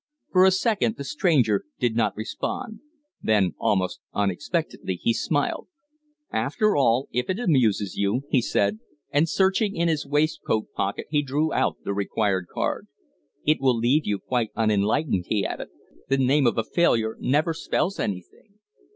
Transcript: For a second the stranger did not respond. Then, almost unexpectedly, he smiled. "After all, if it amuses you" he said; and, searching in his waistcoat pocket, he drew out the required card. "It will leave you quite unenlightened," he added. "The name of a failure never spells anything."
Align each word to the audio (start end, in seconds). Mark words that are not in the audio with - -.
For 0.31 0.45
a 0.45 0.49
second 0.51 0.95
the 0.97 1.03
stranger 1.03 1.63
did 1.77 1.95
not 1.95 2.17
respond. 2.17 2.79
Then, 3.21 3.53
almost 3.59 3.99
unexpectedly, 4.13 4.95
he 4.95 5.13
smiled. 5.13 5.67
"After 6.31 6.75
all, 6.75 7.07
if 7.11 7.29
it 7.29 7.37
amuses 7.39 7.97
you" 7.97 8.23
he 8.31 8.41
said; 8.41 8.79
and, 9.11 9.29
searching 9.29 9.75
in 9.75 9.87
his 9.87 10.03
waistcoat 10.03 10.73
pocket, 10.73 11.05
he 11.11 11.21
drew 11.21 11.53
out 11.53 11.77
the 11.85 11.93
required 11.93 12.47
card. 12.51 12.87
"It 13.45 13.61
will 13.61 13.77
leave 13.77 14.07
you 14.07 14.17
quite 14.17 14.49
unenlightened," 14.55 15.25
he 15.27 15.45
added. 15.45 15.67
"The 16.09 16.17
name 16.17 16.47
of 16.47 16.57
a 16.57 16.63
failure 16.63 17.15
never 17.19 17.53
spells 17.53 17.99
anything." 17.99 18.57